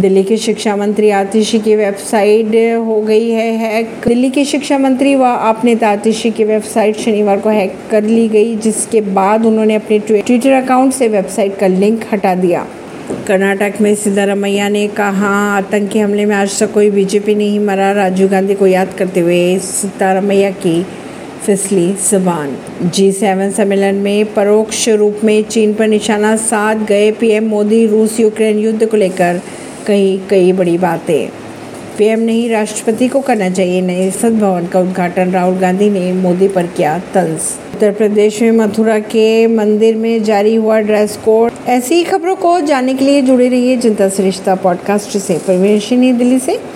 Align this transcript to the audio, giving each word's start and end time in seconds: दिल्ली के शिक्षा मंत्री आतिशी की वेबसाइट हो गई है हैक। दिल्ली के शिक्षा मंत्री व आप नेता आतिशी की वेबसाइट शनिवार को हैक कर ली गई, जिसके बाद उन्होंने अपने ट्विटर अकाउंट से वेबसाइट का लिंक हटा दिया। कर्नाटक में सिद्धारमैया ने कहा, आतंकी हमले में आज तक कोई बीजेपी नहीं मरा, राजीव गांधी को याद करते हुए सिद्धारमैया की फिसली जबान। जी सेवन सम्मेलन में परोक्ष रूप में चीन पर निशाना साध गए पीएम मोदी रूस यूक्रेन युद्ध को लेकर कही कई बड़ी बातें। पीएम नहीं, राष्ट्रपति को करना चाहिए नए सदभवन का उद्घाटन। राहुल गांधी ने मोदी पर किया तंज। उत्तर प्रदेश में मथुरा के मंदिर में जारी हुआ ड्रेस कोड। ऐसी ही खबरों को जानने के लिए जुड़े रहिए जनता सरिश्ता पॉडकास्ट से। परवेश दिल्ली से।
दिल्ली 0.00 0.22
के 0.24 0.36
शिक्षा 0.36 0.74
मंत्री 0.76 1.10
आतिशी 1.10 1.58
की 1.58 1.74
वेबसाइट 1.76 2.54
हो 2.86 3.00
गई 3.00 3.28
है 3.30 3.50
हैक। 3.56 3.90
दिल्ली 4.06 4.30
के 4.30 4.44
शिक्षा 4.44 4.78
मंत्री 4.78 5.14
व 5.14 5.24
आप 5.24 5.64
नेता 5.64 5.88
आतिशी 5.88 6.30
की 6.30 6.44
वेबसाइट 6.44 6.96
शनिवार 6.96 7.40
को 7.40 7.48
हैक 7.48 7.74
कर 7.90 8.04
ली 8.04 8.28
गई, 8.28 8.54
जिसके 8.56 9.00
बाद 9.00 9.44
उन्होंने 9.46 9.74
अपने 9.74 9.98
ट्विटर 9.98 10.52
अकाउंट 10.52 10.92
से 10.92 11.08
वेबसाइट 11.08 11.58
का 11.58 11.66
लिंक 11.66 12.04
हटा 12.12 12.34
दिया। 12.34 12.66
कर्नाटक 13.26 13.80
में 13.80 13.94
सिद्धारमैया 13.94 14.68
ने 14.68 14.86
कहा, 14.88 15.34
आतंकी 15.56 15.98
हमले 15.98 16.26
में 16.26 16.34
आज 16.36 16.58
तक 16.60 16.72
कोई 16.72 16.90
बीजेपी 16.90 17.34
नहीं 17.34 17.60
मरा, 17.60 17.92
राजीव 17.92 18.28
गांधी 18.28 18.54
को 18.54 18.66
याद 18.66 18.94
करते 18.98 19.20
हुए 19.20 19.58
सिद्धारमैया 19.58 20.50
की 20.50 20.82
फिसली 21.46 21.92
जबान। 22.10 22.56
जी 22.84 23.12
सेवन 23.12 23.50
सम्मेलन 23.50 23.94
में 23.94 24.34
परोक्ष 24.34 24.88
रूप 24.88 25.20
में 25.24 25.42
चीन 25.42 25.74
पर 25.74 25.88
निशाना 25.88 26.36
साध 26.36 26.86
गए 26.86 27.10
पीएम 27.12 27.48
मोदी 27.48 27.86
रूस 27.86 28.20
यूक्रेन 28.20 28.58
युद्ध 28.58 28.86
को 28.86 28.96
लेकर 28.96 29.40
कही 29.90 30.20
कई 30.30 30.52
बड़ी 30.52 30.78
बातें। 30.78 31.28
पीएम 31.98 32.20
नहीं, 32.20 32.50
राष्ट्रपति 32.50 33.08
को 33.08 33.20
करना 33.20 33.50
चाहिए 33.50 33.80
नए 33.80 34.10
सदभवन 34.10 34.66
का 34.66 34.80
उद्घाटन। 34.80 35.30
राहुल 35.30 35.58
गांधी 35.58 35.90
ने 35.90 36.12
मोदी 36.12 36.48
पर 36.48 36.66
किया 36.66 36.98
तंज। 36.98 37.40
उत्तर 37.74 37.90
प्रदेश 37.90 38.42
में 38.42 38.52
मथुरा 38.52 38.98
के 38.98 39.46
मंदिर 39.46 39.96
में 39.96 40.24
जारी 40.24 40.54
हुआ 40.54 40.80
ड्रेस 40.80 41.16
कोड। 41.16 41.52
ऐसी 41.68 41.94
ही 41.94 42.04
खबरों 42.04 42.36
को 42.36 42.60
जानने 42.60 42.94
के 42.94 43.04
लिए 43.04 43.22
जुड़े 43.22 43.48
रहिए 43.48 43.76
जनता 43.76 44.08
सरिश्ता 44.08 44.54
पॉडकास्ट 44.54 45.18
से। 45.18 45.34
परवेश 45.34 45.88
दिल्ली 45.92 46.38
से। 46.38 46.70